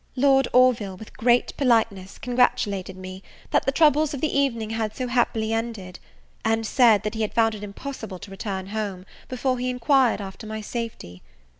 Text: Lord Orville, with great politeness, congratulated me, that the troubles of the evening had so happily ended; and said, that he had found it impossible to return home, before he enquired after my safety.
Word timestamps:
Lord 0.15 0.47
Orville, 0.51 0.97
with 0.97 1.15
great 1.15 1.55
politeness, 1.57 2.17
congratulated 2.17 2.97
me, 2.97 3.21
that 3.51 3.67
the 3.67 3.71
troubles 3.71 4.15
of 4.15 4.19
the 4.21 4.35
evening 4.35 4.71
had 4.71 4.95
so 4.95 5.05
happily 5.05 5.53
ended; 5.53 5.99
and 6.43 6.65
said, 6.65 7.03
that 7.03 7.13
he 7.13 7.21
had 7.21 7.35
found 7.35 7.53
it 7.53 7.61
impossible 7.63 8.17
to 8.17 8.31
return 8.31 8.69
home, 8.69 9.05
before 9.29 9.59
he 9.59 9.69
enquired 9.69 10.19
after 10.19 10.47
my 10.47 10.59
safety. 10.59 11.21